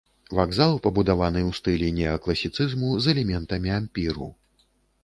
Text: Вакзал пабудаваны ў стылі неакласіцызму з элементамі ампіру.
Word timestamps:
Вакзал 0.37 0.71
пабудаваны 0.85 1.43
ў 1.49 1.59
стылі 1.59 1.91
неакласіцызму 1.99 2.89
з 3.05 3.17
элементамі 3.17 3.79
ампіру. 3.79 4.35